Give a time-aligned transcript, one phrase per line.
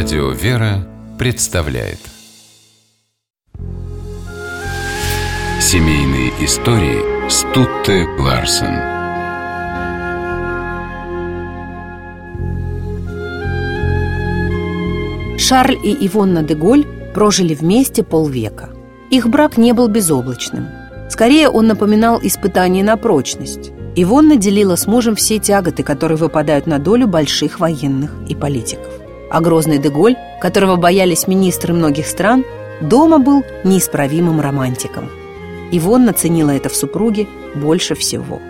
[0.00, 0.86] Радио «Вера»
[1.18, 1.98] представляет
[5.60, 8.76] Семейные истории Стутте Ларсен
[15.36, 18.68] Шарль и Ивонна де Голь прожили вместе полвека.
[19.10, 20.68] Их брак не был безоблачным.
[21.10, 23.72] Скорее, он напоминал испытание на прочность.
[23.96, 28.97] Ивонна делила с мужем все тяготы, которые выпадают на долю больших военных и политиков.
[29.30, 32.44] А грозный Деголь, которого боялись министры многих стран,
[32.80, 35.10] дома был неисправимым романтиком.
[35.70, 38.40] Ивонна ценила это в супруге больше всего.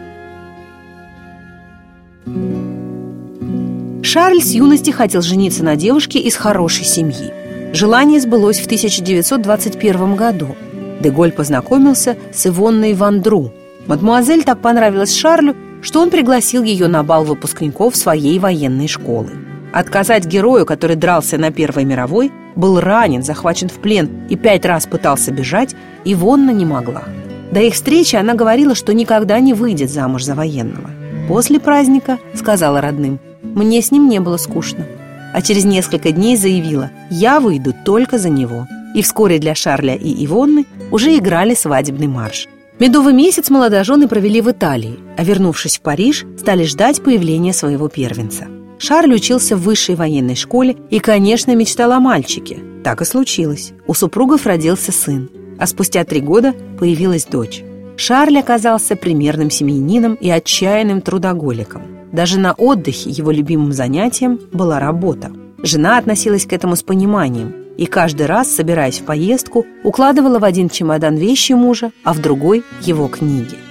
[4.03, 7.33] Шарль с юности хотел жениться на девушке из хорошей семьи.
[7.73, 10.57] Желание сбылось в 1921 году.
[11.01, 13.53] Деголь познакомился с Ивонной Вандру.
[13.87, 19.48] Мадмуазель так понравилась Шарлю, что он пригласил ее на бал выпускников своей военной школы.
[19.73, 24.87] Отказать герою, который дрался на Первой мировой, был ранен, захвачен в плен и пять раз
[24.87, 27.05] пытался бежать, Ивонна не могла.
[27.53, 30.91] До их встречи она говорила, что никогда не выйдет замуж за военного.
[31.29, 34.87] После праздника сказала родным, мне с ним не было скучно.
[35.35, 38.67] А через несколько дней заявила, я выйду только за него.
[38.95, 42.49] И вскоре для Шарля и Ивонны уже играли свадебный марш.
[42.79, 48.47] Медовый месяц молодожены провели в Италии, а вернувшись в Париж, стали ждать появления своего первенца–
[48.79, 52.59] Шарль учился в высшей военной школе и, конечно, мечтал о мальчике.
[52.85, 53.73] Так и случилось.
[53.87, 57.63] У супругов родился сын, а спустя три года появилась дочь.
[57.97, 61.83] Шарль оказался примерным семьянином и отчаянным трудоголиком.
[62.13, 65.33] Даже на отдыхе его любимым занятием была работа.
[65.63, 70.69] Жена относилась к этому с пониманием и каждый раз, собираясь в поездку, укладывала в один
[70.69, 73.68] чемодан вещи мужа, а в другой– его книги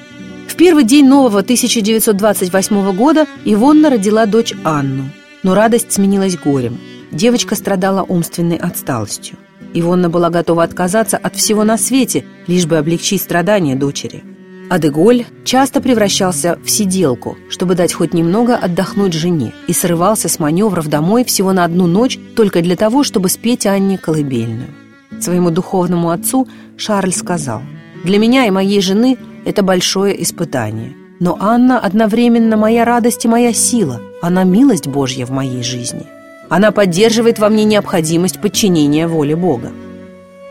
[0.57, 5.09] первый день нового 1928 года Ивонна родила дочь Анну.
[5.43, 6.79] Но радость сменилась горем.
[7.11, 9.37] Девочка страдала умственной отсталостью.
[9.73, 14.23] Ивонна была готова отказаться от всего на свете, лишь бы облегчить страдания дочери.
[14.69, 20.39] А Деголь часто превращался в сиделку, чтобы дать хоть немного отдохнуть жене, и срывался с
[20.39, 24.69] маневров домой всего на одну ночь только для того, чтобы спеть Анне колыбельную.
[25.21, 27.61] Своему духовному отцу Шарль сказал,
[28.03, 29.17] «Для меня и моей жены
[29.47, 30.93] это большое испытание.
[31.19, 34.01] Но Анна одновременно моя радость и моя сила.
[34.21, 36.05] Она милость Божья в моей жизни.
[36.49, 39.71] Она поддерживает во мне необходимость подчинения воле Бога.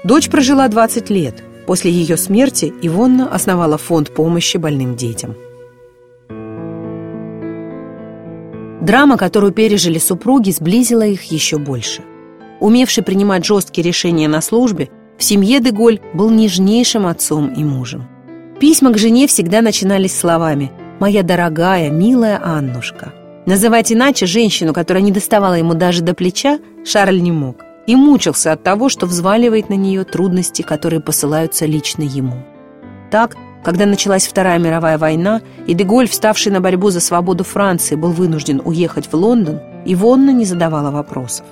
[0.03, 1.43] Дочь прожила 20 лет.
[1.67, 5.35] После ее смерти Ивонна основала фонд помощи больным детям.
[8.81, 12.03] Драма, которую пережили супруги, сблизила их еще больше.
[12.61, 18.09] Умевший принимать жесткие решения на службе, в семье Деголь был нежнейшим отцом и мужем.
[18.59, 23.13] Письма к жене всегда начинались словами «Моя дорогая, милая Аннушка».
[23.45, 28.53] Называть иначе женщину, которая не доставала ему даже до плеча, Шарль не мог и мучился
[28.53, 32.43] от того, что взваливает на нее трудности, которые посылаются лично ему.
[33.11, 38.11] Так, когда началась Вторая мировая война, и Деголь, вставший на борьбу за свободу Франции, был
[38.11, 41.47] вынужден уехать в Лондон, Ивонна не задавала вопросов.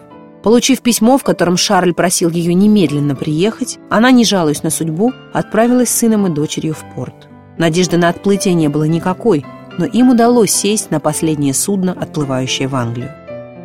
[0.44, 5.88] Получив письмо, в котором Шарль просил ее немедленно приехать, она, не жалуясь на судьбу, отправилась
[5.88, 7.14] с сыном и дочерью в порт.
[7.56, 9.46] Надежды на отплытие не было никакой,
[9.78, 13.10] но им удалось сесть на последнее судно, отплывающее в Англию.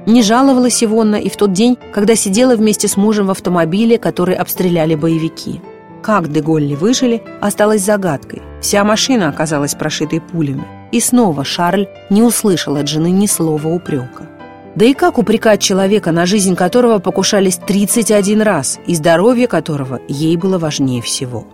[0.05, 4.35] Не жаловалась Ивонна и в тот день, когда сидела вместе с мужем в автомобиле, который
[4.35, 5.59] обстреляли боевики.
[6.01, 8.41] Как Деголли выжили, осталось загадкой.
[8.61, 10.65] Вся машина оказалась прошитой пулями.
[10.93, 14.29] И снова Шарль не услышал от жены ни слова упрека.
[14.79, 20.37] Да и как упрекать человека, на жизнь которого покушались 31 раз, и здоровье которого ей
[20.37, 21.45] было важнее всего?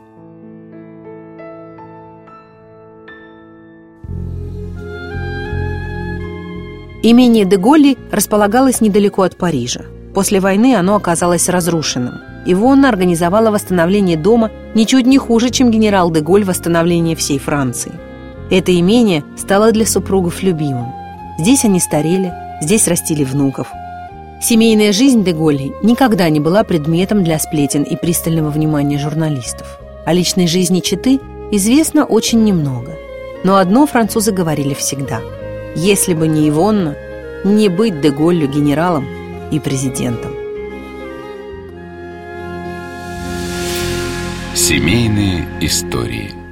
[7.02, 9.86] Имение Деголли располагалось недалеко от Парижа.
[10.14, 12.20] После войны оно оказалось разрушенным.
[12.46, 17.94] Ивонна организовала восстановление дома ничуть не хуже, чем генерал Деголь восстановление всей Франции.
[18.52, 20.94] Это имение стало для супругов любимым.
[21.40, 22.32] Здесь они старели,
[22.62, 23.68] Здесь растили внуков.
[24.42, 29.80] Семейная жизнь Деголли никогда не была предметом для сплетен и пристального внимания журналистов.
[30.06, 31.20] О личной жизни Читы
[31.52, 32.96] известно очень немного.
[33.44, 35.22] Но одно французы говорили всегда.
[35.76, 36.96] Если бы не Ивонна,
[37.44, 39.06] не быть Деголлю генералом
[39.52, 40.32] и президентом.
[44.54, 46.32] Семейные истории–